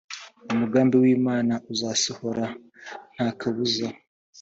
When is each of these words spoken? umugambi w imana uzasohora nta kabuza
umugambi 0.53 0.95
w 1.03 1.05
imana 1.17 1.53
uzasohora 1.73 2.45
nta 3.15 3.27
kabuza 3.39 3.87